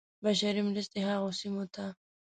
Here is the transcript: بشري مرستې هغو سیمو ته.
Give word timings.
بشري 0.23 0.61
مرستې 0.69 0.99
هغو 1.09 1.29
سیمو 1.39 1.63
ته. 1.73 1.85